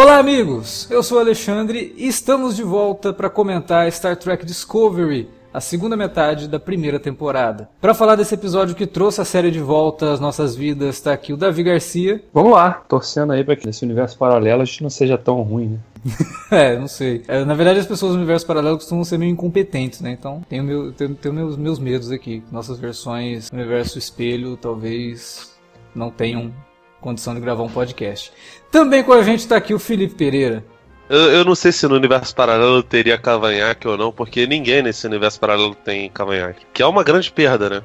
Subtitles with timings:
[0.00, 0.88] Olá, amigos!
[0.88, 5.96] Eu sou o Alexandre e estamos de volta para comentar Star Trek Discovery, a segunda
[5.96, 7.68] metade da primeira temporada.
[7.80, 11.32] Para falar desse episódio que trouxe a série de volta às nossas vidas, está aqui
[11.32, 12.22] o Davi Garcia.
[12.32, 15.66] Vamos lá, torcendo aí para que nesse universo paralelo a gente não seja tão ruim,
[15.66, 15.78] né?
[16.52, 17.24] é, não sei.
[17.26, 20.12] É, na verdade, as pessoas do universo paralelo costumam ser meio incompetentes, né?
[20.12, 22.40] Então, tenho, meu, tenho, tenho meus, meus medos aqui.
[22.52, 25.52] Nossas versões universo espelho talvez
[25.92, 26.52] não tenham
[27.00, 28.32] condição de gravar um podcast.
[28.70, 30.64] Também com a gente está aqui o Felipe Pereira.
[31.08, 35.06] Eu, eu, não sei se no universo paralelo teria cavanhaque ou não, porque ninguém nesse
[35.06, 36.66] universo paralelo tem cavanhaque.
[36.72, 37.82] Que é uma grande perda, né?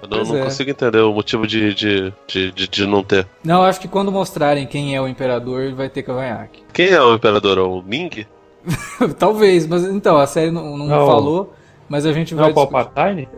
[0.00, 0.44] Eu não, não é.
[0.44, 3.26] consigo entender o motivo de, de, de, de, de não ter.
[3.44, 6.62] Não, acho que quando mostrarem quem é o imperador, vai ter cavanhaque.
[6.72, 7.58] Quem é o imperador?
[7.58, 8.24] O Ming?
[9.18, 11.06] Talvez, mas então, a série não, não, não.
[11.06, 11.52] falou.
[11.90, 12.44] Mas a gente vai.
[12.44, 13.28] Não é o Palpatine?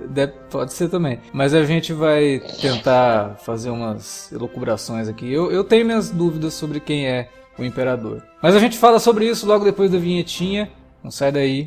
[0.50, 1.18] Pode ser também.
[1.32, 5.32] Mas a gente vai tentar fazer umas elucubrações aqui.
[5.32, 8.22] Eu, eu tenho minhas dúvidas sobre quem é o Imperador.
[8.42, 10.70] Mas a gente fala sobre isso logo depois da vinhetinha.
[11.02, 11.66] Não sai daí.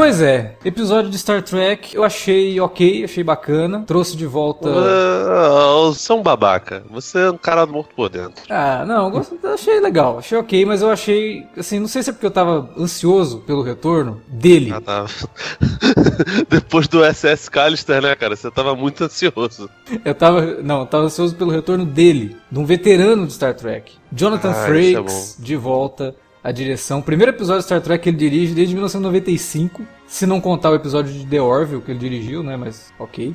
[0.00, 4.66] Pois é, episódio de Star Trek eu achei ok, achei bacana, trouxe de volta.
[4.66, 8.42] Uh, você é um babaca, você é um cara morto por dentro.
[8.48, 12.12] Ah, não, eu achei legal, achei ok, mas eu achei, assim, não sei se é
[12.14, 14.72] porque eu tava ansioso pelo retorno dele.
[14.72, 15.10] Ah, tava.
[16.48, 19.68] Depois do SS Callister, né, cara, você tava muito ansioso.
[20.02, 23.92] Eu tava, não, eu tava ansioso pelo retorno dele, de um veterano de Star Trek.
[24.10, 27.00] Jonathan ah, Frakes, é de volta a direção.
[27.00, 29.86] O primeiro episódio de Star Trek ele dirige desde 1995.
[30.10, 32.56] Se não contar o episódio de The Orville que ele dirigiu, né?
[32.56, 33.32] Mas ok.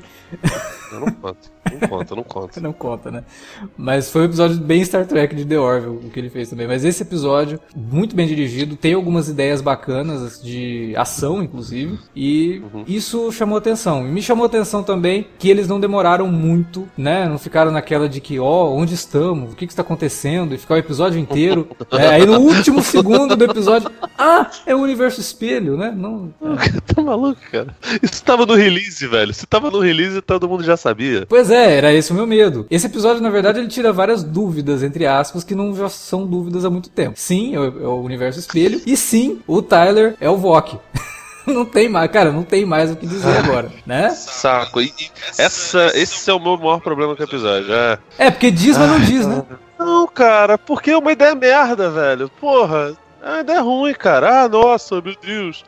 [0.92, 1.56] Eu não conto.
[1.72, 2.60] Não conta, não conta.
[2.62, 3.24] não conta, né?
[3.78, 6.68] Mas foi um episódio bem Star Trek de The Orville, o que ele fez também.
[6.68, 11.98] Mas esse episódio, muito bem dirigido, tem algumas ideias bacanas de ação, inclusive.
[12.14, 12.84] E uhum.
[12.86, 14.06] isso chamou atenção.
[14.06, 17.28] E me chamou atenção também que eles não demoraram muito, né?
[17.28, 19.54] Não ficaram naquela de que, ó, oh, onde estamos?
[19.54, 20.54] O que, que está acontecendo?
[20.54, 21.70] E ficar o episódio inteiro.
[21.92, 25.94] é, aí no último segundo do episódio, ah, é o universo espelho, né?
[25.96, 26.34] Não.
[26.42, 26.65] É.
[26.86, 27.76] tá maluco, cara?
[28.02, 29.34] Isso tava no release, velho.
[29.34, 31.26] Se tava no release, todo mundo já sabia.
[31.28, 32.66] Pois é, era esse o meu medo.
[32.70, 36.66] Esse episódio, na verdade, ele tira várias dúvidas, entre aspas, que não já são dúvidas
[36.66, 37.14] há muito tempo.
[37.16, 38.82] Sim, é o, é universo espelho.
[38.86, 40.78] E sim, o Tyler é o Vok.
[41.48, 44.10] não tem mais, cara, não tem mais o que dizer agora, né?
[44.16, 44.82] Saco.
[44.82, 44.94] E,
[45.38, 47.74] essa, esse é o meu maior problema com o episódio.
[47.74, 49.44] É, é porque diz, mas não diz, né?
[49.78, 52.30] Não, cara, porque é uma ideia merda, velho.
[52.30, 54.44] Porra, é uma ideia ruim, cara.
[54.44, 55.64] Ah, nossa, meu Deus.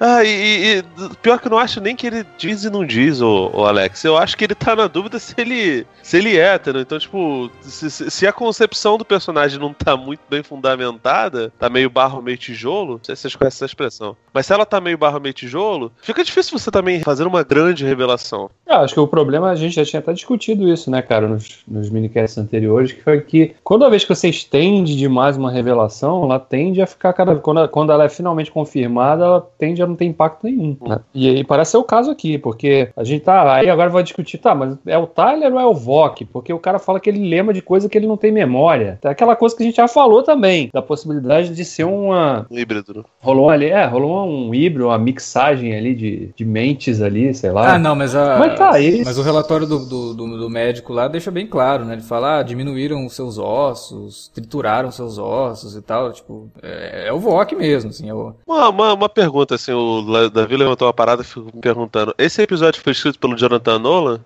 [0.00, 0.82] Ah, e, e,
[1.22, 4.04] pior que eu não acho nem que ele diz e não diz, o, o Alex.
[4.04, 6.80] Eu acho que ele tá na dúvida se ele, se ele é hétero.
[6.80, 11.90] Então, tipo, se, se, a concepção do personagem não tá muito bem fundamentada, tá meio
[11.90, 14.16] barro, meio tijolo, não sei se vocês conhecem essa expressão.
[14.32, 17.84] Mas se ela tá meio barro, meio tijolo, fica difícil você também fazer uma grande
[17.84, 18.50] revelação.
[18.66, 21.60] Eu acho que o problema, a gente já tinha até discutido isso, né, cara, nos,
[21.66, 26.38] nos minicasts anteriores, que foi que quando vez que você estende demais uma revelação, ela
[26.38, 30.04] tende a ficar cada quando, quando ela é finalmente confirmada, ela tende a não ter
[30.04, 30.76] impacto nenhum.
[30.86, 31.00] Né?
[31.14, 33.54] E, e parece ser o caso aqui, porque a gente tá.
[33.54, 36.24] Aí agora vai discutir, tá, mas é o Tyler ou é o Vok?
[36.26, 38.98] Porque o cara fala que ele lembra de coisa que ele não tem memória.
[39.02, 42.46] É aquela coisa que a gente já falou também, da possibilidade de ser uma.
[42.50, 42.94] Um híbrido.
[42.94, 43.02] Né?
[43.20, 47.74] Rolou ali, é, rolou um híbrido, uma mixagem ali de, de mentes ali, sei lá.
[47.74, 48.38] Ah, não, mas a.
[48.38, 49.04] Mas, tá, isso.
[49.04, 51.94] mas o relatório do, do, do, do médico lá deixa bem claro, né?
[51.94, 56.12] Ele fala, ah, diminuíram os seus ossos, trituraram seus ossos e tal.
[56.12, 58.08] Tipo, é, é o VOC mesmo, assim.
[58.08, 58.34] É o...
[58.46, 62.42] uma, uma, uma pergunta, assim, o Davi levantou uma parada e ficou me perguntando: esse
[62.42, 64.20] episódio foi escrito pelo Jonathan Nolan?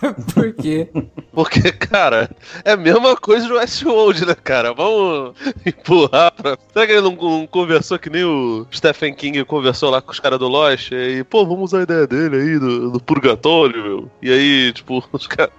[0.32, 0.88] Por quê?
[1.32, 2.30] Porque, cara,
[2.64, 4.72] é a mesma coisa do Westworld, né, cara?
[4.72, 5.34] Vamos
[5.66, 6.56] empurrar pra.
[6.72, 10.20] Será que ele não, não, conversou que nem o Stephen King conversou lá com os
[10.20, 10.92] caras do Lost?
[10.92, 14.10] E, pô, vamos usar a ideia dele aí, do, do purgatório, meu.
[14.22, 15.52] E aí, tipo, os caras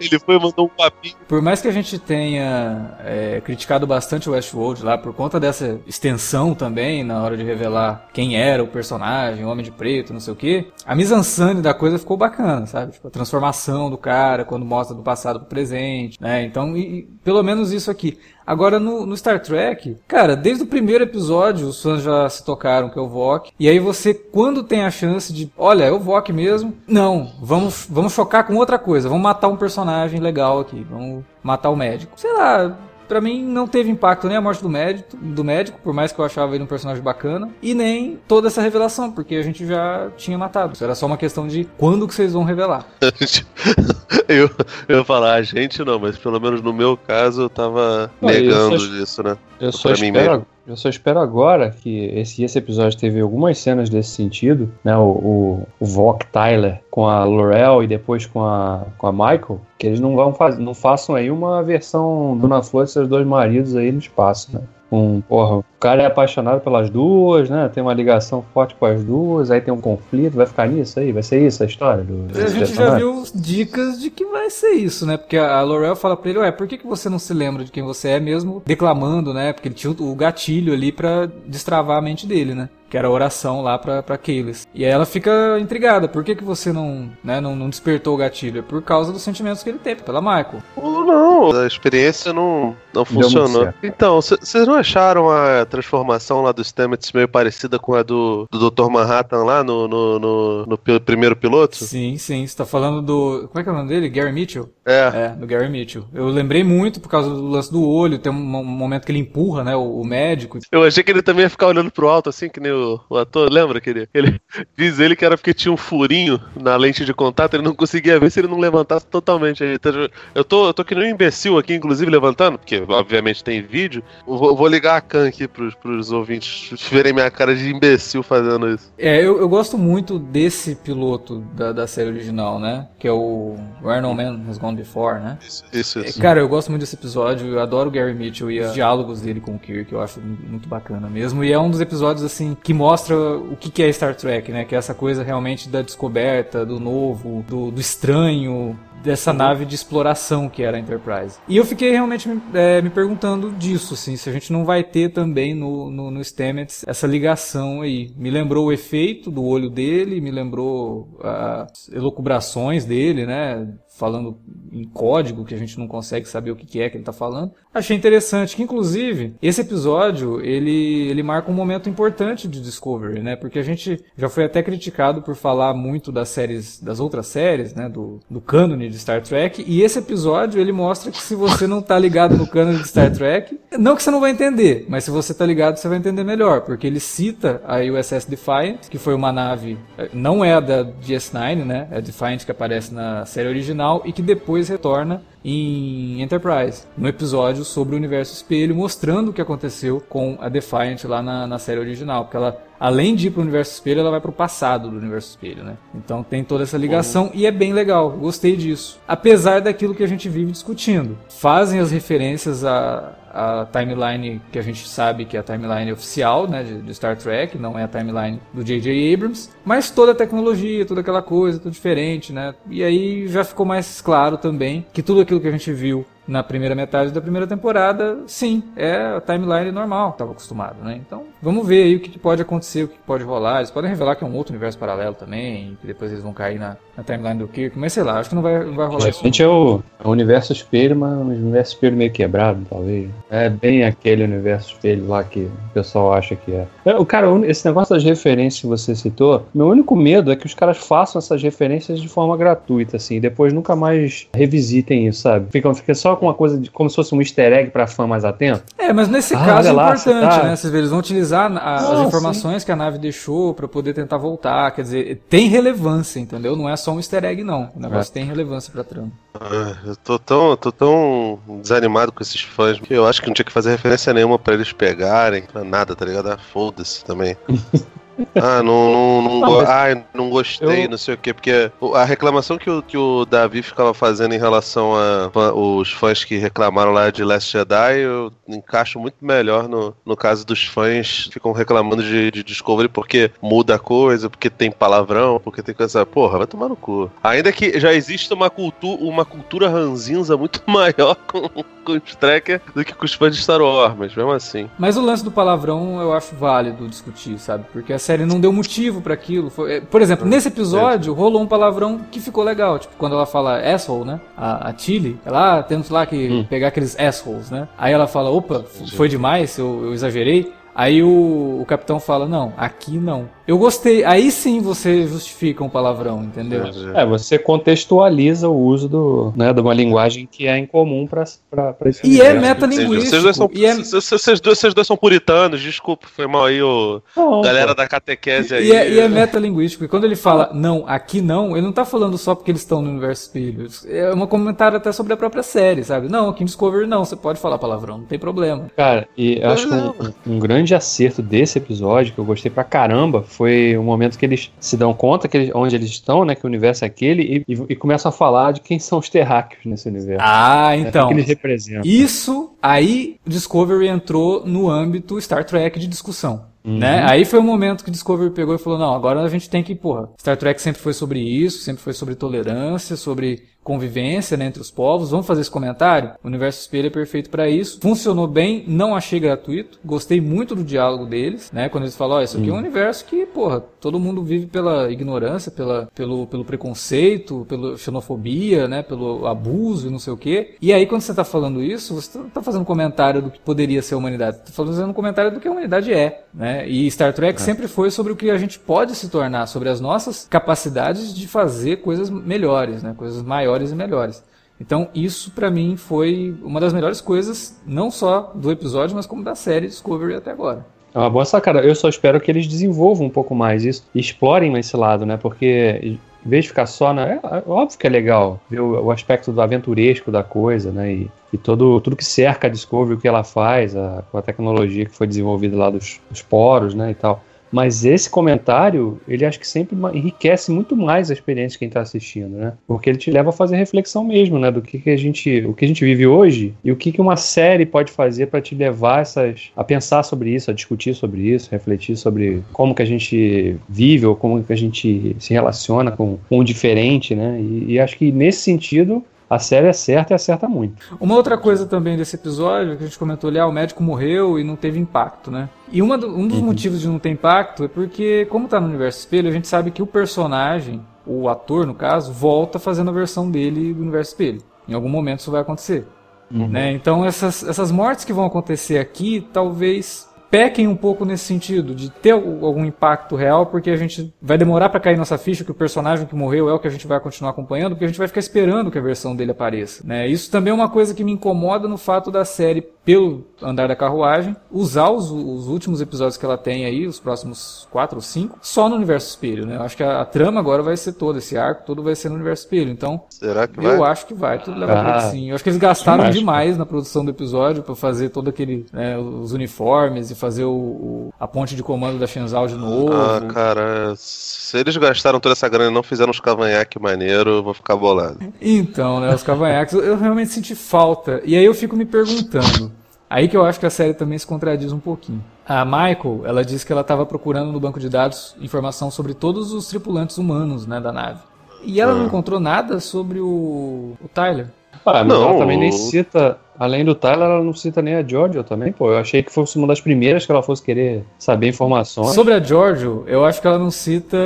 [0.00, 1.14] Ele foi mandou um papinho.
[1.26, 5.80] Por mais que a gente tenha é, criticado bastante o Westworld lá, por conta dessa
[5.86, 10.20] extensão também, na hora de revelar quem era o personagem, o Homem de Preto, não
[10.20, 12.92] sei o que, a mise-en-scène da coisa ficou bacana, sabe?
[12.92, 16.44] Tipo, a transformação do cara, quando mostra do passado pro presente, né?
[16.44, 18.18] Então, e, pelo menos isso aqui.
[18.46, 22.88] Agora, no, no, Star Trek, cara, desde o primeiro episódio, os fãs já se tocaram
[22.88, 23.52] que é o Vok.
[23.58, 27.86] E aí você, quando tem a chance de, olha, é o Vok mesmo, não, vamos,
[27.88, 32.12] vamos chocar com outra coisa, vamos matar um personagem legal aqui, vamos matar o médico.
[32.16, 32.76] Sei lá,
[33.08, 36.18] Pra mim não teve impacto nem a morte do médico, do médico, por mais que
[36.18, 40.10] eu achava ele um personagem bacana, e nem toda essa revelação, porque a gente já
[40.16, 40.74] tinha matado.
[40.74, 42.86] Isso era só uma questão de quando que vocês vão revelar.
[44.28, 44.50] eu,
[44.88, 48.28] eu ia falar, a gente não, mas pelo menos no meu caso eu tava não,
[48.28, 49.36] negando eu isso, né?
[49.64, 54.10] Eu só, espero, eu só espero agora que esse, esse episódio teve algumas cenas desse
[54.10, 54.96] sentido, né?
[54.96, 59.60] O, o, o Vok Tyler com a Laurel e depois com a, com a Michael,
[59.78, 63.26] que eles não vão faz, não façam aí uma versão do Na Flor seus dois
[63.26, 64.60] maridos aí no espaço, né?
[64.90, 67.68] Um, porra, o cara é apaixonado pelas duas, né?
[67.72, 71.10] Tem uma ligação forte com as duas, aí tem um conflito, vai ficar nisso aí?
[71.10, 72.04] Vai ser isso a história?
[72.04, 75.16] Do, a gente já viu dicas de que vai ser isso, né?
[75.16, 77.72] Porque a Laurel fala pra ele, ué, por que, que você não se lembra de
[77.72, 79.52] quem você é mesmo declamando, né?
[79.52, 82.68] Porque ele tinha o gatilho ali para destravar a mente dele, né?
[82.94, 84.68] que era a oração lá pra, pra Kaylis.
[84.72, 88.16] E aí ela fica intrigada, por que, que você não, né, não, não despertou o
[88.16, 88.60] gatilho?
[88.60, 90.62] É por causa dos sentimentos que ele teve pela Michael.
[90.76, 93.72] Não, a experiência não, não funcionou.
[93.82, 98.70] Então, vocês não acharam a transformação lá do Stamets meio parecida com a do, do
[98.70, 98.88] Dr.
[98.88, 101.76] Manhattan lá no, no, no, no primeiro piloto?
[101.76, 103.48] Sim, sim, você tá falando do...
[103.48, 104.08] como é que é o nome dele?
[104.08, 104.70] Gary Mitchell?
[104.86, 105.10] É.
[105.14, 106.04] É, do Gary Mitchell.
[106.14, 109.64] Eu lembrei muito por causa do lance do olho, tem um, momento que ele empurra,
[109.64, 110.58] né, o, o médico.
[110.70, 113.16] Eu achei que ele também ia ficar olhando pro alto, assim, que nem o o,
[113.16, 114.40] ator, lembra que ele, ele
[114.76, 118.18] diz ele que era porque tinha um furinho na lente de contato, ele não conseguia
[118.18, 119.64] ver se ele não levantasse totalmente.
[119.64, 119.92] Então,
[120.34, 124.02] eu tô, eu tô que nem um imbecil aqui, inclusive, levantando, porque obviamente tem vídeo.
[124.26, 128.68] Vou, vou ligar a can aqui pros, pros ouvintes verem minha cara de imbecil fazendo
[128.68, 128.92] isso.
[128.98, 132.88] É, eu, eu gosto muito desse piloto da, da série original, né?
[132.98, 135.38] Que é o Where No Man Has Gone Before, né?
[135.46, 136.18] Isso, isso, isso.
[136.18, 139.20] É, cara, eu gosto muito desse episódio, eu adoro o Gary Mitchell e os diálogos
[139.20, 141.44] dele com o Kirk, eu acho muito bacana mesmo.
[141.44, 144.64] E é um dos episódios, assim, que mostra o que é Star Trek, né?
[144.64, 149.36] Que é essa coisa realmente da descoberta, do novo, do, do estranho, dessa uhum.
[149.36, 151.38] nave de exploração que era a Enterprise.
[151.46, 155.12] E eu fiquei realmente é, me perguntando disso, assim, se a gente não vai ter
[155.12, 158.10] também no, no, no Stamets essa ligação aí.
[158.16, 163.68] Me lembrou o efeito do olho dele, me lembrou as elucubrações dele, né?
[163.96, 164.36] Falando
[164.72, 167.52] em código que a gente não consegue saber o que é que ele está falando.
[167.72, 173.36] Achei interessante que, inclusive, esse episódio ele, ele marca um momento importante de Discovery, né?
[173.36, 177.72] Porque a gente já foi até criticado por falar muito das séries, das outras séries,
[177.72, 177.88] né?
[177.88, 179.64] Do, do cânone de Star Trek.
[179.66, 183.12] E esse episódio ele mostra que se você não está ligado no cânone de Star
[183.12, 186.24] Trek, não que você não vai entender, mas se você está ligado você vai entender
[186.24, 189.78] melhor, porque ele cita a USS Defiant, que foi uma nave,
[190.12, 191.88] não é a da DS9, né?
[191.92, 197.06] É a Defiant que aparece na série original e que depois retorna em Enterprise, no
[197.06, 201.58] episódio sobre o universo espelho, mostrando o que aconteceu com a Defiant lá na, na
[201.58, 204.34] série original, porque ela além de ir para o universo espelho, ela vai para o
[204.34, 205.78] passado do universo espelho, né?
[205.94, 207.30] Então tem toda essa ligação uhum.
[207.32, 209.00] e é bem legal, gostei disso.
[209.08, 211.16] Apesar daquilo que a gente vive discutindo.
[211.30, 216.46] Fazem as referências a, a timeline que a gente sabe que é a timeline oficial,
[216.46, 219.14] né, de, de Star Trek, não é a timeline do J.J.
[219.14, 222.54] Abrams, mas toda a tecnologia, toda aquela coisa, tudo diferente, né?
[222.68, 226.42] E aí já ficou mais claro também que tudo aquilo que a gente viu na
[226.42, 231.00] primeira metade da primeira temporada, sim, é a timeline normal, estava acostumado, né?
[231.06, 233.58] Então, vamos ver aí o que pode acontecer, o que pode rolar.
[233.58, 236.58] Eles podem revelar que é um outro universo paralelo também, que depois eles vão cair
[236.58, 239.08] na, na timeline do Kirk, mas sei lá, acho que não vai, não vai rolar
[239.08, 239.22] isso.
[239.22, 243.10] gente é o, é o universo espelho, mas um universo espelho meio quebrado, talvez.
[243.30, 246.66] É bem aquele universo espelho lá que o pessoal acha que é.
[246.84, 250.46] é o cara, esse negócio das referências que você citou, meu único medo é que
[250.46, 255.22] os caras façam essas referências de forma gratuita, assim, e depois nunca mais revisitem isso,
[255.22, 255.50] sabe?
[255.50, 258.06] Ficam, fica só com uma coisa de, como se fosse um easter egg pra fã
[258.06, 258.62] mais atento.
[258.78, 260.42] É, mas nesse ah, caso é lá, importante, tá...
[260.44, 260.56] né?
[260.56, 262.66] Vocês eles vão utilizar a, as informações sim.
[262.66, 264.70] que a nave deixou para poder tentar voltar.
[264.72, 266.56] Quer dizer, tem relevância, entendeu?
[266.56, 267.70] Não é só um easter egg, não.
[267.74, 268.14] O negócio é.
[268.14, 269.10] tem relevância pra trama.
[269.34, 273.34] Ah, eu tô tão, tô tão desanimado com esses fãs que eu acho que não
[273.34, 276.30] tinha que fazer referência nenhuma para eles pegarem, pra nada, tá ligado?
[276.30, 277.36] Ah, foda-se também.
[278.34, 281.32] Ah, não, não, não, Não, go- mas- Ai, não gostei, Eu- não sei o quê,
[281.32, 286.24] porque a reclamação que o, que o Davi ficava fazendo em relação a os fãs
[286.24, 291.24] que reclamaram lá de Last Jedi, eu encaixo muito melhor no, no caso dos fãs
[291.24, 295.74] que ficam reclamando de, de Discovery porque muda a coisa, porque tem palavrão, porque tem
[295.74, 296.04] coisa.
[296.06, 297.10] Porra, vai tomar no cu.
[297.22, 301.48] Ainda que já existe uma, cultu uma cultura ranzinza muito maior com,
[301.84, 304.68] com os trackers do que com os fãs de Star Wars, mas mesmo assim.
[304.78, 307.64] Mas o lance do palavrão eu acho válido discutir, sabe?
[307.72, 309.50] Porque série não deu motivo pra aquilo.
[309.50, 312.78] Foi- é, Por exemplo, nesse episódio rolou um palavrão que ficou legal.
[312.78, 314.20] Tipo, quando ela fala asshole, né?
[314.36, 316.44] A, a Chile, ela, ah, temos lá que Hum.
[316.48, 317.66] pegar aqueles assholes, né?
[317.78, 320.52] Aí ela fala, opa, foi demais, eu, eu exagerei.
[320.74, 323.28] Aí o, o capitão fala, não, aqui não.
[323.46, 324.04] Eu gostei.
[324.04, 326.64] Aí sim você justifica um palavrão, entendeu?
[326.94, 331.72] É, você contextualiza o uso do, né, de uma linguagem que é incomum pra, pra,
[331.74, 333.10] pra esse E é metalinguístico.
[333.10, 336.46] Vocês dois, são, e é- vocês- vocês dois- vocês dois são puritanos, desculpa, foi mal
[336.46, 337.74] aí, o Não, galera pô.
[337.74, 338.68] da catequese aí.
[338.68, 339.84] E é, e é metalinguístico.
[339.84, 342.80] E quando ele fala não, aqui não, ele não tá falando só porque eles estão
[342.80, 343.68] no universo espelho.
[343.86, 346.08] É um comentário até sobre a própria série, sabe?
[346.08, 348.70] Não, aqui em Discovery não, você pode falar palavrão, não tem problema.
[348.74, 352.62] Cara, e eu acho que um, um grande acerto desse episódio, que eu gostei pra
[352.62, 356.36] caramba, foi o momento que eles se dão conta que eles, onde eles estão, né?
[356.36, 359.64] Que o universo é aquele, e, e- começam a falar de quem são os terráqueos
[359.64, 360.24] nesse universo.
[360.24, 361.06] Ah, né, então.
[361.06, 361.82] O que eles representam.
[361.84, 366.54] Isso, aí Discovery entrou no âmbito Star Trek de discussão.
[366.64, 366.78] Uhum.
[366.78, 367.04] Né?
[367.06, 369.74] Aí foi o momento que Discovery pegou e falou: não, agora a gente tem que,
[369.74, 374.60] porra, Star Trek sempre foi sobre isso, sempre foi sobre tolerância, sobre convivência né, entre
[374.60, 375.10] os povos.
[375.10, 376.12] Vamos fazer esse comentário?
[376.22, 377.80] O Universo Espelho é perfeito pra isso.
[377.80, 379.78] Funcionou bem, não achei gratuito.
[379.84, 381.68] Gostei muito do diálogo deles, né?
[381.68, 384.90] Quando eles falam: ó, isso aqui é um universo que, porra, todo mundo vive pela
[384.92, 388.82] ignorância, pela, pelo, pelo preconceito, pela xenofobia, né?
[388.82, 390.56] Pelo abuso e não sei o quê.
[390.60, 393.80] E aí, quando você tá falando isso, você tá fazendo um comentário do que poderia
[393.80, 394.38] ser a humanidade.
[394.38, 396.68] Você tá fazendo um comentário do que a humanidade é, né?
[396.68, 399.80] E Star Trek sempre foi sobre o que a gente pode se tornar, sobre as
[399.80, 402.94] nossas capacidades de fazer coisas melhores, né?
[402.96, 404.22] Coisas maiores e melhores.
[404.60, 409.24] Então, isso pra mim foi uma das melhores coisas, não só do episódio, mas como
[409.24, 410.64] da série Discovery até agora.
[410.94, 411.60] É uma boa sacada.
[411.60, 415.16] Eu só espero que eles desenvolvam um pouco mais isso e explorem esse lado, né?
[415.16, 417.06] Porque em vez de ficar só na.
[417.06, 420.92] É, é óbvio que é legal ver o, o aspecto do aventuresco da coisa, né?
[420.92, 424.22] E, e todo, tudo que cerca a Discovery, o que ela faz, a, com a
[424.22, 426.92] tecnologia que foi desenvolvida lá dos, dos poros, né?
[426.92, 427.24] E tal.
[427.54, 431.80] Mas esse comentário, ele acho que sempre enriquece muito mais a experiência de quem está
[431.82, 432.52] assistindo, né?
[432.66, 434.50] Porque ele te leva a fazer reflexão mesmo, né?
[434.50, 437.00] Do que, que a gente, o que a gente vive hoje e o que, que
[437.00, 441.22] uma série pode fazer para te levar essas, a pensar sobre isso, a discutir sobre
[441.22, 445.92] isso, refletir sobre como que a gente vive ou como que a gente se relaciona
[445.92, 447.40] com, com o diferente, né?
[447.40, 450.82] E, e acho que nesse sentido a série acerta e acerta muito.
[451.00, 454.38] Uma outra coisa também desse episódio, que a gente comentou ali, ah, o médico morreu
[454.38, 455.48] e não teve impacto, né?
[455.70, 458.66] E uma do- um dos motivos de não ter impacto é porque, como tá no
[458.66, 462.94] universo espelho, a gente sabe que o personagem, o ator no caso, volta fazendo a
[462.94, 464.40] versão dele do universo espelho.
[464.68, 465.86] Em algum momento isso vai acontecer.
[466.30, 466.72] Né?
[466.72, 471.90] Então essas, essas mortes que vão acontecer aqui, talvez pequem um pouco nesse sentido, de
[471.90, 475.50] ter al- algum impacto real, porque a gente vai demorar pra cair nossa ficha que
[475.50, 477.98] o personagem que morreu é o que a gente vai continuar acompanhando, porque a gente
[477.98, 479.82] vai ficar esperando que a versão dele apareça.
[479.86, 480.08] Né?
[480.08, 483.74] Isso também é uma coisa que me incomoda no fato da série, pelo andar da
[483.76, 488.38] carruagem, usar os, os últimos episódios que ela tem aí, os próximos quatro ou cinco,
[488.42, 489.46] só no universo espelho.
[489.46, 489.56] Né?
[489.56, 492.08] Eu acho que a, a trama agora vai ser toda, esse arco todo vai ser
[492.10, 492.70] no universo espelho.
[492.70, 493.74] Então, Será que vai?
[493.76, 495.28] eu acho que vai, tudo leva Ah, que sim.
[495.30, 498.98] Eu acho que eles gastaram demais na produção do episódio pra fazer todo aquele, né,
[498.98, 502.92] os uniformes e fazer o, o- a ponte de comando da Shenzhou de novo.
[502.92, 507.42] Ah, cara, se eles gastaram toda essa grana e não fizeram uns cavanhaque maneiro, eu
[507.42, 508.18] vou ficar bolado.
[508.40, 511.20] Então, né, os cavanhaques, eu- realmente senti falta.
[511.24, 512.72] E aí eu fico me perguntando.
[513.10, 515.22] Aí que eu acho que a série também se contradiz um pouquinho.
[515.46, 519.52] A Michael, ela disse que ela estava procurando no banco de dados informação sobre todos
[519.52, 521.20] os tripulantes humanos, né, da nave.
[521.62, 522.06] E ela não Ah.
[522.06, 524.48] encontrou nada sobre o, o Tyler.
[524.86, 528.02] Ah, mas Não, ela também nem cita, além do Tyler, ela não cita nem a
[528.02, 528.90] Georgia também, pô.
[528.90, 532.10] Eu achei que fosse uma das primeiras que ela fosse querer saber informações.
[532.14, 534.16] Sobre a Giorgio, eu acho que ela não cita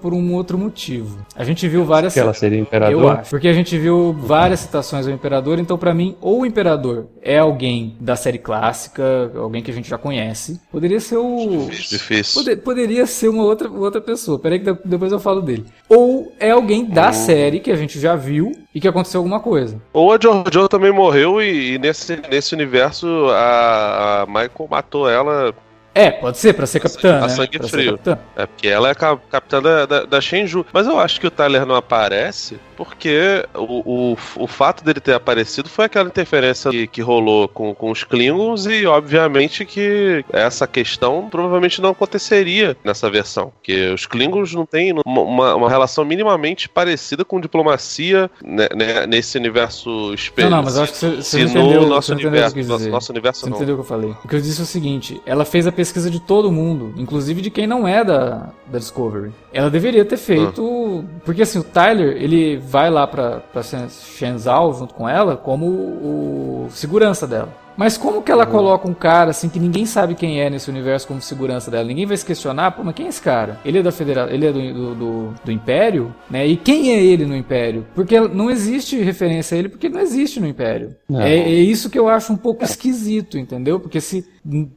[0.00, 1.18] por um outro motivo.
[1.34, 3.18] A gente viu várias que ela seria Eu imperador.
[3.18, 3.30] acho.
[3.30, 7.38] Porque a gente viu várias citações ao Imperador, então pra mim, ou o Imperador é
[7.38, 10.60] alguém da série clássica, alguém que a gente já conhece.
[10.72, 11.66] Poderia ser o.
[11.70, 12.42] Difícil.
[12.42, 14.38] Pode- poderia ser uma outra, outra pessoa.
[14.38, 15.64] Peraí que de- depois eu falo dele.
[15.88, 19.80] Ou é alguém da série que a gente já viu e que aconteceu alguma coisa.
[19.92, 25.54] Ou a Jojo também morreu e, e nesse, nesse universo a, a Michael matou ela.
[25.94, 27.28] É, pode ser, pra ser capitã, A né?
[27.30, 27.98] sangue Pra frio.
[28.36, 30.66] É porque ela é a cap- capitã da, da, da Shenju.
[30.70, 35.14] Mas eu acho que o Tyler não aparece porque o, o, o fato dele ter
[35.14, 40.66] aparecido foi aquela interferência que, que rolou com, com os Klingons e, obviamente, que essa
[40.66, 43.52] questão provavelmente não aconteceria nessa versão.
[43.56, 49.38] Porque os Klingons não têm uma, uma relação minimamente parecida com diplomacia né, né, nesse
[49.38, 50.50] universo espelho.
[50.50, 53.12] Não, não, mas eu acho que você, você entendeu, no nosso entendeu universo, nosso, nosso
[53.12, 53.56] universo Você não.
[53.56, 54.14] entendeu o que eu falei?
[54.24, 57.40] O que eu disse é o seguinte: ela fez a pesquisa de todo mundo, inclusive
[57.40, 59.32] de quem não é da, da Discovery.
[59.52, 61.04] Ela deveria ter feito.
[61.24, 66.68] Porque assim, o Tyler, ele vai lá pra, pra Shenzhou junto com ela como o
[66.70, 67.66] segurança dela.
[67.76, 71.06] Mas como que ela coloca um cara assim que ninguém sabe quem é nesse universo
[71.06, 71.84] como segurança dela?
[71.84, 73.60] Ninguém vai se questionar, pô, mas quem é esse cara?
[73.64, 76.46] Ele é da federação, ele é do, do, do, do Império, né?
[76.46, 77.86] E quem é ele no Império?
[77.94, 80.96] Porque não existe referência a ele, porque ele não existe no Império.
[81.12, 83.78] É, é isso que eu acho um pouco esquisito, entendeu?
[83.78, 84.24] Porque se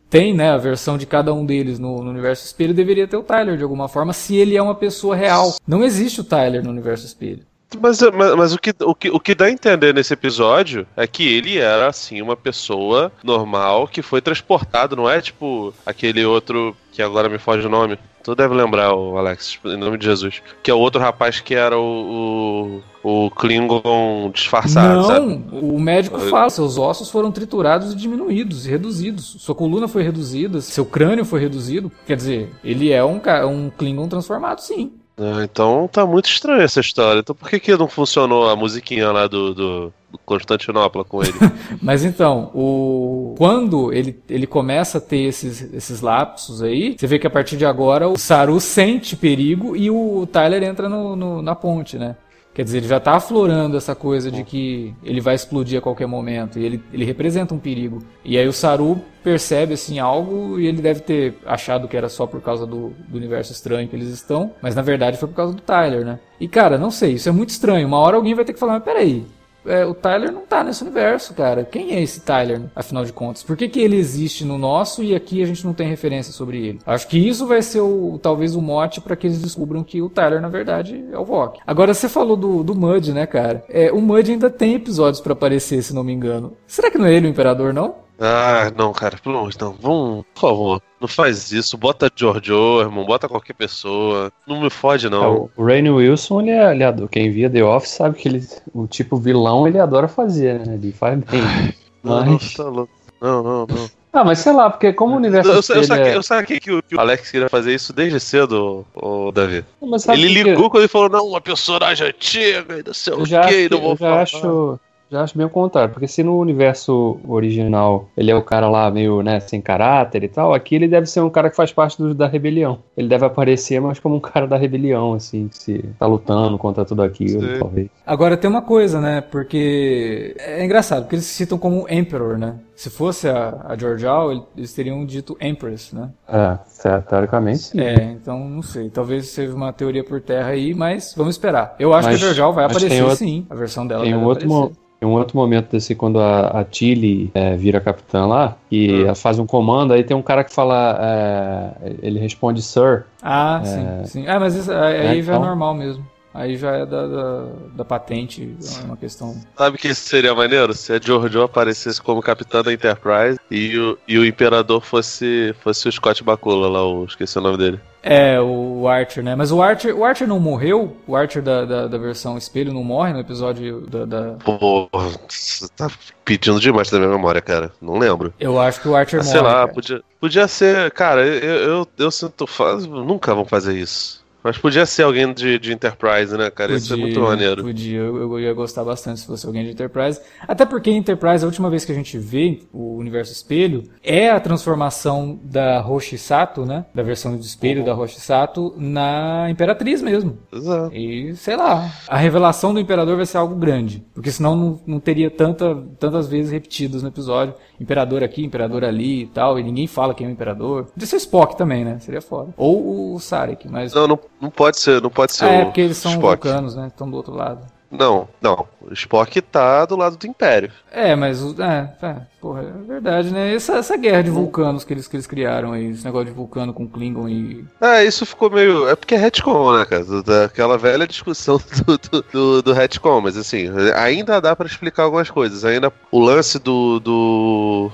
[0.10, 3.24] tem, né, a versão de cada um deles no, no universo espelho, deveria ter o
[3.24, 5.55] Tyler de alguma forma, se ele é uma pessoa real.
[5.65, 7.48] Não existe o Tyler no universo espelho.
[7.80, 11.06] Mas, mas, mas o, que, o, que, o que dá a entender nesse episódio é
[11.06, 16.76] que ele era, assim, uma pessoa normal que foi transportado, não é tipo aquele outro
[16.92, 17.98] que agora me foge o nome.
[18.24, 20.42] Tu deve lembrar, o Alex, em nome de Jesus.
[20.62, 25.44] Que é o outro rapaz que era o, o, o Klingon disfarçado, não, sabe?
[25.52, 29.38] o médico fala, seus ossos foram triturados e diminuídos, e reduzidos.
[29.40, 31.92] Sua coluna foi reduzida, seu crânio foi reduzido.
[32.06, 34.99] Quer dizer, ele é um, um Klingon transformado, sim.
[35.22, 37.20] Ah, então tá muito estranha essa história.
[37.20, 41.34] Então por que, que não funcionou a musiquinha lá do, do, do Constantinopla com ele?
[41.82, 47.20] Mas então, o quando ele, ele começa a ter esses, esses lapsos aí, você vê
[47.20, 51.42] que a partir de agora o Saru sente perigo e o Tyler entra no, no-
[51.42, 52.16] na ponte, né?
[52.60, 56.08] Quer dizer, ele já tá aflorando essa coisa de que ele vai explodir a qualquer
[56.08, 56.60] momento.
[56.60, 58.04] E ele, ele representa um perigo.
[58.22, 62.28] E aí o Saru percebe, assim, algo e ele deve ter achado que era só
[62.28, 64.51] por causa do, do universo estranho que eles estão.
[64.62, 66.20] Mas na verdade foi por causa do Tyler, né?
[66.38, 67.88] E cara, não sei, isso é muito estranho.
[67.88, 69.25] Uma hora alguém vai ter que falar, mas peraí,
[69.66, 71.63] é, o Tyler não tá nesse universo, cara.
[71.63, 73.44] Quem é esse Tyler, afinal de contas?
[73.44, 76.58] Por que, que ele existe no nosso e aqui a gente não tem referência sobre
[76.66, 76.80] ele?
[76.86, 80.10] Acho que isso vai ser o, talvez o mote para que eles descubram que o
[80.10, 81.60] Tyler, na verdade, é o Vok.
[81.65, 83.63] Agora, você falou do, do Mud, né, cara?
[83.69, 86.54] É, o Mud ainda tem episódios pra aparecer, se não me engano.
[86.67, 88.09] Será que não é ele o Imperador, não?
[88.19, 91.77] Ah, não, cara, pelo amor de Deus, vamos, por favor, não faz isso.
[91.77, 94.32] Bota Giorgio, irmão, bota qualquer pessoa.
[94.45, 95.36] Não me fode, É, não.
[95.43, 98.45] o o Rainn Wilson, ele, é, ele adora, quem via The Office sabe que ele,
[98.73, 100.73] o tipo vilão ele adora fazer, né?
[100.75, 101.41] Ele faz bem.
[102.01, 102.93] Não, não, Mas, tá louco.
[103.21, 103.89] Não, não, não.
[104.13, 106.71] ah, mas sei lá, porque como o universo Eu, eu, saquei, é- eu saquei que
[106.71, 109.65] o, que o Alex queria fazer isso desde cedo, o, Davi.
[109.82, 110.43] mas sabe Ele quê?
[110.51, 113.82] ligou quando ele falou, não, uma personagem antiga e não sei o que, que- não
[113.82, 114.21] vou eu já falar.
[114.21, 114.79] acho,
[115.12, 118.89] já acho bem o contrário, porque se no universo original ele é o cara lá
[118.91, 121.98] meio, né, sem caráter e tal, aqui ele deve ser um cara que faz parte
[121.98, 122.80] do- da rebelião.
[122.95, 126.86] Ele deve aparecer, mas como um cara da rebelião, assim, que se tá lutando contra
[126.86, 127.60] tudo aquilo, Sim.
[127.60, 127.89] talvez.
[128.06, 129.22] Agora tem uma coisa, né?
[129.22, 132.56] Porque é engraçado, porque eles se citam como Emperor, né?
[132.76, 136.10] Se fosse a, a Georgial, ele- eles teriam dito Empress, né?
[136.28, 137.80] É, certo, teoricamente sim.
[137.82, 138.89] É, então não sei.
[138.89, 141.76] Talvez seja uma teoria por terra aí, mas vamos esperar.
[141.80, 143.45] Eu acho Mas- que a Georgial vai aparecer outro- sim.
[143.50, 144.72] A versão dela Tem vai um outro, mo-
[145.06, 149.06] um outro momento desse quando a, a Tilly é, vira capitã lá, e Hum.
[149.06, 153.06] ela faz um comando, aí tem um cara que fala, é, ele responde Sir.
[153.22, 154.28] Ah, sim, sim.
[154.28, 155.46] Ah, mas isso, aí É, aí já é então.
[155.48, 156.06] normal mesmo.
[156.34, 159.36] Aí já é da, da, da patente, é uma questão.
[159.58, 160.74] Sabe que isso seria maneiro?
[160.74, 165.88] Se a Giorgio aparecesse como capitã da Enterprise e o, e o Imperador fosse, fosse
[165.88, 167.80] o Scott Bakula lá, o, esqueci o nome dele.
[168.02, 169.36] É, o Archer, né?
[169.36, 170.96] Mas o Archer, o Archer não morreu?
[171.06, 175.68] O Archer da, da, da versão espelho não morre no episódio da, da- Porra, você
[175.76, 175.89] tá
[176.24, 177.72] pedindo demais da minha memória, cara.
[177.82, 178.34] Não lembro.
[178.39, 179.32] Eu acho que o Archer Ah, morre.
[179.34, 179.68] sei lá, cara.
[179.74, 180.92] podia, podia ser.
[180.92, 182.48] Cara, eu, eu, eu sinto.
[182.48, 184.24] faz- Nunca vão fazer isso.
[184.43, 186.73] Mas podia ser alguém de, de Enterprise, né, cara?
[186.73, 187.63] Isso é muito maneiro.
[187.63, 190.19] Podia, eu, eu ia gostar bastante se fosse alguém de Enterprise.
[190.47, 194.39] Até porque Enterprise, a última vez que a gente vê o universo espelho, é a
[194.39, 196.86] transformação da Roshi Sato, né?
[196.93, 197.86] Da versão de espelho Uhum.
[197.86, 200.38] da Roshi Sato na Imperatriz mesmo.
[200.52, 200.95] Exato.
[200.95, 204.04] E sei lá, a revelação do Imperador vai ser algo grande.
[204.13, 207.54] Porque senão não, não teria tanta, tantas vezes repetidas no episódio.
[207.80, 209.60] Imperador aqui, Imperador ali e tal.
[209.60, 210.86] E ninguém fala quem é o Imperador.
[210.86, 211.99] Podia ser Spock também, né?
[211.99, 212.54] Seria foda.
[212.58, 213.93] Ou o Sarek, mas.
[213.93, 216.47] Não, não, não pode ser, não pode ser é o porque eles são Spock.
[216.47, 216.88] vulcanos, né?
[216.88, 217.65] Estão do outro lado.
[217.91, 218.67] Não, não.
[218.82, 220.71] O Spock tá do lado do Império.
[220.91, 221.56] É, mas o.
[221.62, 222.15] É, é.
[222.41, 223.54] Porra, é verdade, né?
[223.54, 226.73] Essa, essa guerra de vulcanos que eles, que eles criaram aí, esse negócio de vulcano
[226.73, 227.65] com Klingon e.
[227.82, 228.88] É, isso ficou meio.
[228.88, 230.06] É porque é retcon, né, cara?
[230.23, 235.30] Daquela velha discussão do, do, do, do retcon, mas assim, ainda dá para explicar algumas
[235.30, 235.65] coisas.
[235.65, 237.91] Ainda o lance do, do,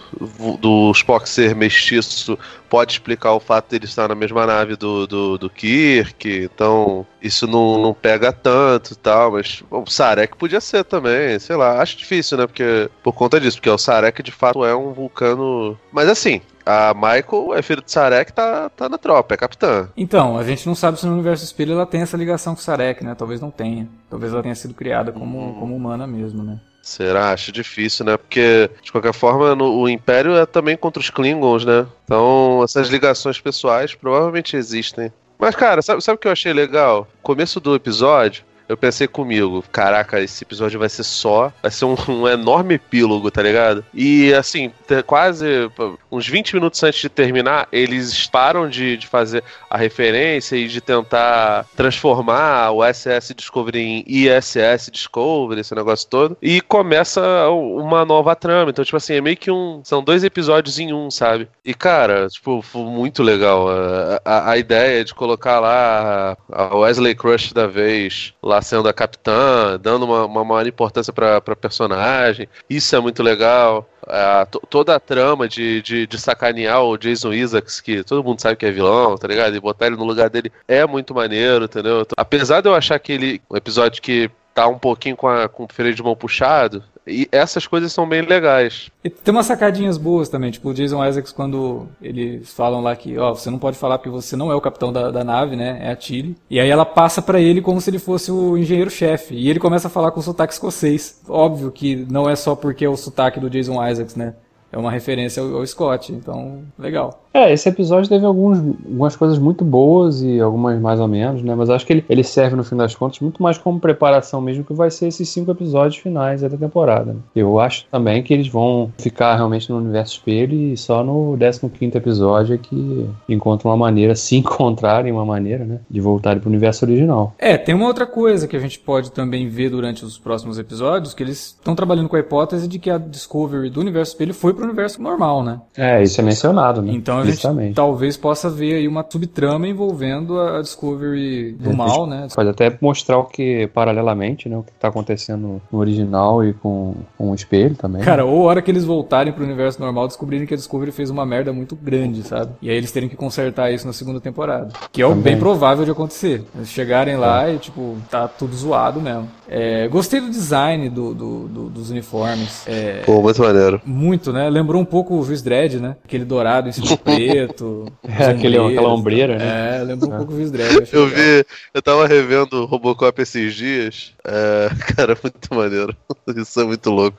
[0.59, 2.37] do Spock ser mestiço
[2.69, 7.05] pode explicar o fato de ele estar na mesma nave do, do, do Kirk, então
[7.21, 11.81] isso não, não pega tanto e tal, mas o Sarek podia ser também, sei lá,
[11.81, 15.77] acho difícil, né, porque por conta disso, porque o Sarek de fato é um vulcano,
[15.91, 19.87] mas assim, a Michael é filho de Sarek, tá, tá na tropa, é capitã.
[19.95, 23.03] Então, a gente não sabe se no universo espelho ela tem essa ligação com Sarek,
[23.03, 23.13] né?
[23.15, 23.87] Talvez não tenha.
[24.09, 25.59] Talvez ela tenha sido criada como, hum.
[25.59, 26.59] como humana mesmo, né?
[26.81, 27.31] Será?
[27.31, 28.17] Acho difícil, né?
[28.17, 31.85] Porque, de qualquer forma, no, o Império é também contra os Klingons, né?
[32.03, 35.11] Então, essas ligações pessoais provavelmente existem.
[35.37, 37.07] Mas, cara, sabe, sabe o que eu achei legal?
[37.21, 41.95] Começo do episódio, eu pensei comigo, caraca, esse episódio vai ser só, vai ser um,
[42.09, 43.85] um enorme epílogo, tá ligado?
[43.93, 44.71] E assim,
[45.05, 45.69] quase
[46.11, 50.81] uns 20 minutos antes de terminar, eles param de, de fazer a referência e de
[50.81, 58.35] tentar transformar o SS Discovery em ISS Discovery, esse negócio todo, e começa uma nova
[58.35, 58.69] trama.
[58.69, 59.81] Então, tipo assim, é meio que um.
[59.83, 61.47] São dois episódios em um, sabe?
[61.63, 63.67] E, cara, tipo, foi muito legal.
[63.69, 68.87] A, a, a ideia de colocar lá a Wesley Crush da vez, lá lá sendo
[68.87, 72.47] a capitã, dando uma, uma maior importância pra, pra personagem.
[72.69, 73.87] Isso é muito legal.
[74.07, 78.55] É, toda a trama de, de, de, sacanear o Jason Isaacs, que todo mundo sabe
[78.55, 79.55] que é vilão, tá ligado?
[79.55, 82.05] E botar ele no lugar dele é muito maneiro, entendeu?
[82.15, 83.41] Apesar de eu achar que ele.
[83.49, 87.27] Um episódio que tá um pouquinho com, a, com o freio de mão puxado, e
[87.31, 88.89] essas coisas são bem legais.
[89.03, 93.17] E tem umas sacadinhas boas também, tipo o Jason Isaacs quando eles falam lá que,
[93.17, 95.79] ó, você não pode falar porque você não é o capitão da, da nave, né?
[95.81, 96.35] É a Tilly.
[96.49, 99.35] E aí ela passa para ele como se ele fosse o engenheiro-chefe.
[99.35, 101.21] E ele começa a falar com sotaque escocês.
[101.27, 104.33] Óbvio que não é só porque é o sotaque do Jason Isaacs, né?
[104.71, 107.24] É uma referência ao, ao Scott, então, legal.
[107.35, 111.53] É, esse episódio teve alguns, algumas coisas muito boas e algumas mais ou menos, né?
[111.53, 114.63] Mas acho que ele, ele serve, no fim das contas, muito mais como preparação mesmo
[114.63, 117.11] que vai ser esses cinco episódios finais da temporada.
[117.11, 117.19] Né?
[117.35, 121.97] Eu acho também que eles vão ficar realmente no universo espelho e só no 15
[121.97, 125.79] episódio é que encontram uma maneira, se encontrarem uma maneira, né?
[125.89, 127.35] De voltarem pro universo original.
[127.37, 131.13] É, tem uma outra coisa que a gente pode também ver durante os próximos episódios,
[131.13, 134.53] que eles estão trabalhando com a hipótese de que a Discovery do universo espelho foi
[134.53, 135.59] pro universo normal, né?
[135.75, 136.93] É, isso é mencionado, né?
[136.93, 142.07] Então a gente talvez possa ver aí uma subtrama envolvendo a Discovery do é, mal,
[142.07, 142.27] né?
[142.33, 144.57] Pode até mostrar o que, paralelamente, né?
[144.57, 148.01] O que está acontecendo no original e com, com o espelho também.
[148.01, 148.29] Cara, né?
[148.29, 151.25] ou a hora que eles voltarem pro universo normal, descobrirem que a Discovery fez uma
[151.25, 152.51] merda muito grande, sabe?
[152.61, 154.69] E aí eles terem que consertar isso na segunda temporada.
[154.91, 156.43] Que é o bem provável de acontecer.
[156.55, 157.55] Eles chegarem lá é.
[157.55, 159.27] e, tipo, tá tudo zoado mesmo.
[159.47, 162.63] É, gostei do design do, do, do dos uniformes.
[162.67, 163.81] É, Pô, muito maneiro.
[163.85, 164.49] Muito, né?
[164.49, 165.95] Lembrou um pouco o Juiz Dredd, né?
[166.03, 167.85] Aquele dourado em cima preto.
[168.03, 169.79] é, aquele, aquela ombreira, né?
[169.79, 170.89] É, lembrou um pouco o Juiz Dredd.
[170.91, 174.13] Eu, eu vi, eu tava revendo o Robocop esses dias.
[174.23, 175.95] É, cara, muito maneiro.
[176.35, 177.17] Isso é muito louco.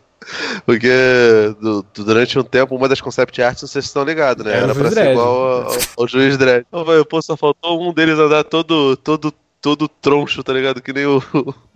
[0.65, 0.89] Porque
[1.61, 4.53] do, durante um tempo, uma das concept arts, não sei se estão ligados, né?
[4.53, 6.67] Era, Era pra ser igual ao, ao, ao Juiz Dredd.
[7.09, 10.81] Pô, só faltou um deles andar todo, todo todo troncho, tá ligado?
[10.81, 11.23] Que nem o,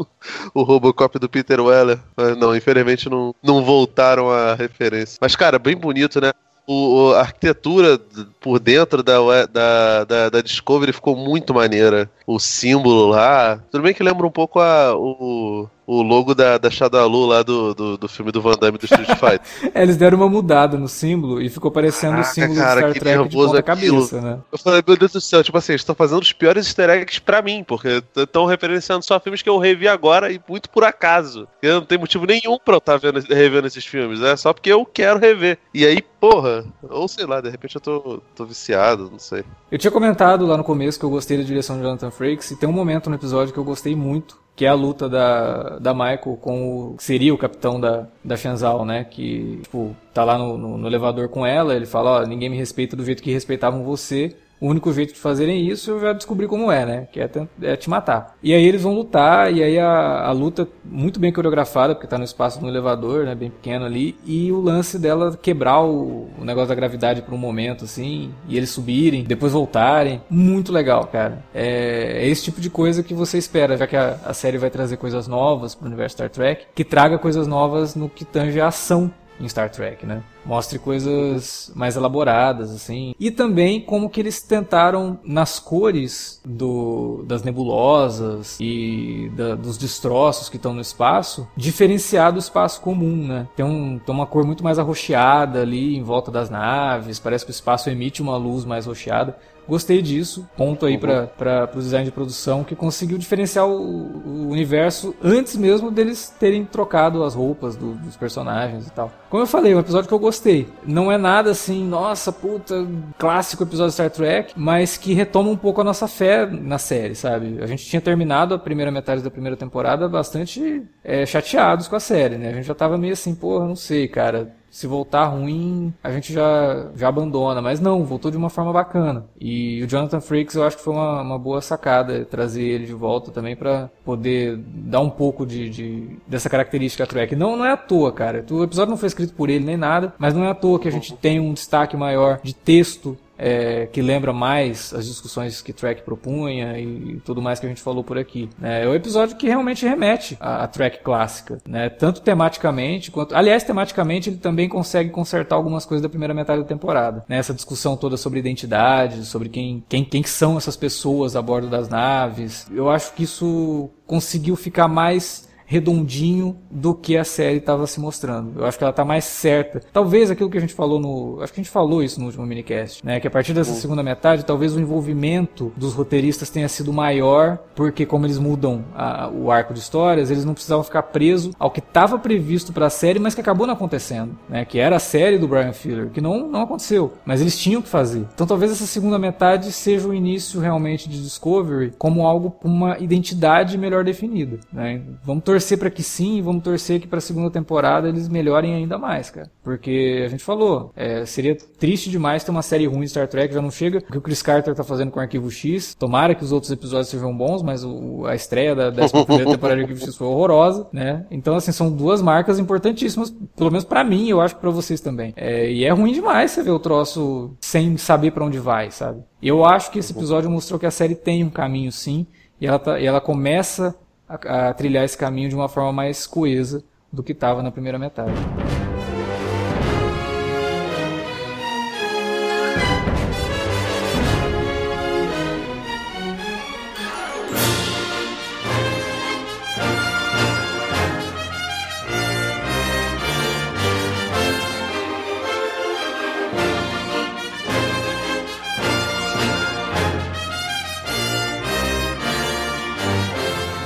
[0.55, 1.99] o Robocop do Peter Weller.
[2.17, 5.19] Mas não, infelizmente não, não voltaram a referência.
[5.21, 6.33] Mas, cara, bem bonito, né?
[6.67, 7.99] O, a arquitetura
[8.41, 9.17] por dentro da,
[9.47, 12.09] da, da, da, Discovery ficou muito maneira.
[12.31, 13.61] O símbolo lá.
[13.73, 17.75] Tudo bem que lembra um pouco a, o, o logo da, da Shadalu lá do,
[17.75, 19.73] do, do, filme do Van Damme do Street Fighter.
[19.75, 22.95] é, eles deram uma mudada no símbolo e ficou parecendo Caraca, o símbolo cara, do
[22.95, 24.39] Star Trek de ponta cabeça, né?
[24.53, 27.21] Eu falei, meu Deus do céu, tipo assim, eles estão fazendo os piores easter eggs
[27.21, 31.49] pra mim, porque estão referenciando só filmes que eu revi agora e muito por acaso.
[31.61, 34.37] Eu não tem motivo nenhum pra eu estar tá vendo, revendo esses filmes, né?
[34.37, 35.59] Só porque eu quero rever.
[35.75, 39.43] E aí, porra, ou sei lá, de repente eu tô, tô viciado, não sei.
[39.73, 42.57] Eu tinha comentado lá no começo que eu gostei da direção de Jonathan Frakes e
[42.57, 45.95] tem um momento no episódio que eu gostei muito, que é a luta da, da
[45.95, 49.05] Michael com o que seria o capitão da, da Shenzhou, né?
[49.05, 52.59] Que, tipo, tá lá no, no, no elevador com ela, ele fala, ó, ninguém me
[52.59, 56.47] respeita do jeito que respeitavam você o único jeito de fazerem isso eu já descobri
[56.47, 57.09] como é, né?
[57.11, 57.31] Que é,
[57.63, 58.37] é te matar.
[58.43, 62.19] E aí eles vão lutar, e aí a, a luta muito bem coreografada, porque tá
[62.19, 63.35] no espaço no elevador, né?
[63.35, 64.17] Bem pequeno ali.
[64.25, 68.57] E o lance dela quebrar o, o negócio da gravidade por um momento, assim, e
[68.57, 70.21] eles subirem, depois voltarem.
[70.29, 71.43] Muito legal, cara.
[71.55, 74.71] É, é esse tipo de coisa que você espera, já que a, a série vai
[74.71, 78.67] trazer coisas novas pro universo Star Trek, que traga coisas novas no que tange a
[78.67, 80.23] ação em Star Trek, né?
[80.45, 83.15] Mostre coisas mais elaboradas, assim.
[83.19, 90.49] E também como que eles tentaram, nas cores do, das nebulosas e da, dos destroços
[90.49, 93.49] que estão no espaço, diferenciar do espaço comum, né?
[93.57, 97.51] Tem, um, tem uma cor muito mais arroxeada ali em volta das naves, parece que
[97.51, 99.39] o espaço emite uma luz mais roxeada.
[99.71, 100.49] Gostei disso.
[100.57, 101.29] Ponto aí uhum.
[101.39, 106.65] para o design de produção que conseguiu diferenciar o, o, universo antes mesmo deles terem
[106.65, 109.13] trocado as roupas do, dos personagens e tal.
[109.31, 110.67] Como eu falei, é um episódio que eu gostei.
[110.85, 112.85] Não é nada assim, nossa, puta,
[113.17, 117.15] clássico episódio de Star Trek, mas que retoma um pouco a nossa fé na série,
[117.15, 117.63] sabe?
[117.63, 122.01] A gente tinha terminado a primeira metade da primeira temporada bastante é, chateados com a
[122.01, 122.49] série, né?
[122.49, 126.33] A gente já tava meio assim, porra, não sei, cara se voltar ruim, a gente
[126.33, 127.61] já, já abandona.
[127.61, 129.27] Mas não, voltou de uma forma bacana.
[129.39, 132.93] E o Jonathan Frakes eu acho que foi uma, uma boa sacada trazer ele de
[132.93, 137.35] volta também para poder dar um pouco de, de, dessa característica track.
[137.35, 138.45] Não, não é à toa, cara.
[138.51, 140.89] O episódio não foi escrito por ele nem nada, mas não é à toa que
[140.89, 145.73] a gente tem um destaque maior de texto é, que lembra mais as discussões que
[145.73, 148.51] Trek propunha e, tudo mais que a gente falou por aqui.
[148.63, 151.89] É, é o episódio que realmente remete à, à Trek clássica, né?
[151.89, 153.35] tanto tematicamente quanto.
[153.35, 157.25] Aliás, tematicamente ele também consegue consertar algumas coisas da primeira metade da temporada.
[157.27, 157.39] Né?
[157.39, 161.89] Essa discussão toda sobre identidade, sobre quem, quem, quem são essas pessoas a bordo das
[161.89, 162.67] naves.
[162.71, 168.59] Eu acho que isso conseguiu ficar mais redondinho do que a série estava se mostrando.
[168.59, 169.81] Eu acho que ela está mais certa.
[169.93, 171.41] Talvez aquilo que a gente falou no.
[171.41, 173.21] Acho que a gente falou isso no último minicast, né?
[173.21, 178.05] Que a partir dessa segunda metade, talvez o envolvimento dos roteiristas tenha sido maior, porque
[178.05, 181.79] como eles mudam a, o arco de histórias, eles não precisavam ficar presos ao que
[181.79, 184.65] estava previsto para a série, mas que acabou não acontecendo, né?
[184.65, 187.89] Que era a série do Brian Fuller, que não, não aconteceu, mas eles tinham que
[187.89, 188.27] fazer.
[188.35, 192.99] Então talvez essa segunda metade seja o início realmente de Discovery como algo com uma
[192.99, 195.01] identidade melhor definida, né?
[195.23, 198.75] Vamos torcer torcer para que sim, vamos torcer que para a segunda temporada eles melhorem
[198.75, 199.51] ainda mais, cara.
[199.63, 203.53] Porque a gente falou, é, seria triste demais ter uma série ruim de Star Trek,
[203.53, 205.95] já não chega o que o Chris Carter tá fazendo com o Arquivo X.
[205.95, 209.13] Tomara que os outros episódios sejam bons, mas o, a estreia da 11
[209.45, 211.27] temporada de Arquivo X foi horrorosa, né?
[211.31, 215.01] Então, assim, são duas marcas importantíssimas, pelo menos para mim, eu acho que pra vocês
[215.01, 215.35] também.
[215.37, 219.23] É, e é ruim demais você ver o troço sem saber para onde vai, sabe?
[219.43, 222.27] Eu acho que esse episódio mostrou que a série tem um caminho sim,
[222.61, 223.95] e ela, tá, e ela começa
[224.31, 227.99] a, a trilhar esse caminho de uma forma mais coesa do que estava na primeira
[227.99, 228.33] metade.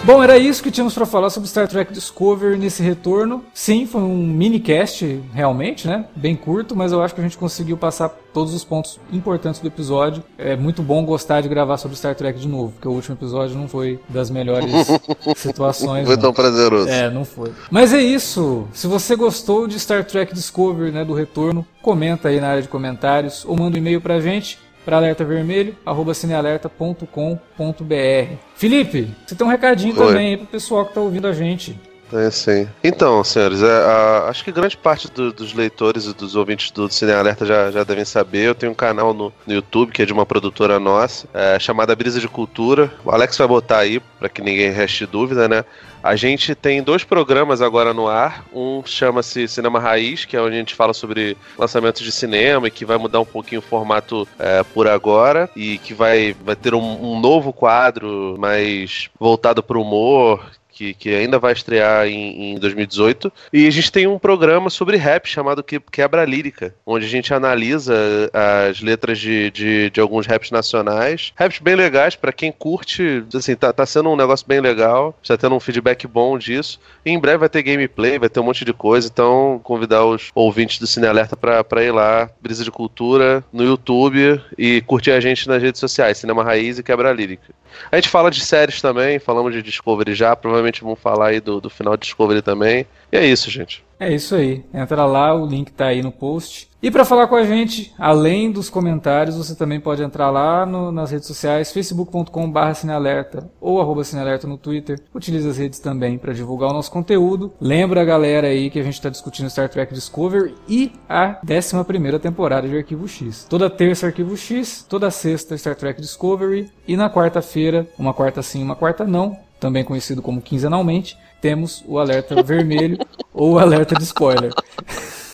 [0.07, 3.43] Bom, era isso que tínhamos para falar sobre Star Trek Discovery nesse retorno.
[3.55, 6.05] Sim, foi um mini cast, realmente, né?
[6.15, 9.67] Bem curto, mas eu acho que a gente conseguiu passar todos os pontos importantes do
[9.67, 10.23] episódio.
[10.37, 13.57] É muito bom gostar de gravar sobre Star Trek de novo, porque o último episódio
[13.57, 14.71] não foi das melhores
[15.37, 16.01] situações.
[16.01, 16.87] Não foi tão prazeroso.
[16.87, 17.53] É, não foi.
[17.71, 18.69] Mas é isso.
[18.75, 22.69] Se você gostou de Star Trek Discovery, né, do retorno, comenta aí na área de
[22.69, 28.37] comentários ou manda um e-mail pra gente para alerta vermelho, arroba cinealerta.com.br.
[28.55, 30.07] Felipe, você tem um recadinho Oi.
[30.07, 31.79] também aí pro pessoal que tá ouvindo a gente.
[32.13, 32.69] É, sim.
[32.83, 36.89] Então, senhores, é, a, acho que grande parte do, dos leitores e dos ouvintes do
[36.89, 38.49] Cine Alerta já, já devem saber.
[38.49, 41.95] Eu tenho um canal no, no YouTube que é de uma produtora nossa, é, chamada
[41.97, 42.93] Brisa de Cultura.
[43.05, 45.65] O Alex vai botar aí, para que ninguém reste dúvida, né?
[46.05, 48.45] A gente tem dois programas agora no ar.
[48.53, 52.71] Um chama-se Cinema Raiz, que é onde a gente fala sobre lançamentos de cinema e
[52.71, 56.75] que vai mudar um pouquinho o formato é, por agora e que vai, vai ter
[56.75, 62.55] um, um novo quadro mais voltado para o humor, que, que ainda vai estrear em,
[62.55, 63.33] em 2018.
[63.53, 67.95] E a gente tem um programa sobre rap chamado Quebra Lírica, onde a gente analisa
[68.33, 71.33] as letras de, de, de alguns raps nacionais.
[71.37, 75.37] Raps bem legais, para quem curte, assim, tá, tá sendo um negócio bem legal, está
[75.37, 76.81] tendo um feedback bom disso.
[77.05, 80.31] E em breve vai ter gameplay, vai ter um monte de coisa, então convidar os
[80.35, 85.21] ouvintes do Cine Alerta para ir lá, Brisa de Cultura, no YouTube e curtir a
[85.21, 87.55] gente nas redes sociais, Cinema Raiz e Quebra Lírica.
[87.91, 91.61] A gente fala de séries também, falamos de Discovery já, provavelmente vamos falar aí do,
[91.61, 92.87] do final de Discovery também.
[93.13, 93.85] E é isso, gente.
[93.99, 94.65] É isso aí.
[94.73, 96.69] Entra lá, o link tá aí no post.
[96.83, 100.93] E para falar com a gente, além dos comentários, você também pode entrar lá no,
[100.93, 105.01] nas redes sociais, facebook.com.br cinealerta ou arroba cinealerta no Twitter.
[105.15, 107.55] Utilize as redes também para divulgar o nosso conteúdo.
[107.59, 112.19] Lembra a galera aí que a gente está discutindo Star Trek Discovery e a 11
[112.21, 113.47] temporada de Arquivo X.
[113.49, 118.63] Toda terça Arquivo X, toda sexta Star Trek Discovery e na quarta-feira, uma quarta sim,
[118.63, 122.99] uma quarta não, também conhecido como quinzenalmente, temos o alerta vermelho
[123.33, 124.53] ou o alerta de spoiler.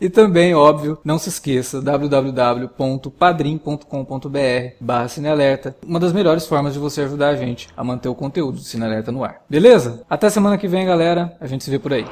[0.03, 5.77] E também, óbvio, não se esqueça, www.padrim.com.br barra Cinealerta.
[5.87, 9.13] Uma das melhores formas de você ajudar a gente a manter o conteúdo do Cinealerta
[9.13, 9.43] no ar.
[9.47, 10.03] Beleza?
[10.09, 11.37] Até semana que vem, galera.
[11.39, 12.07] A gente se vê por aí.